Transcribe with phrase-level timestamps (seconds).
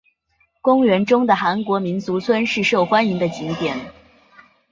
[0.63, 3.77] 公园中的韩国民俗村是受欢迎的景点。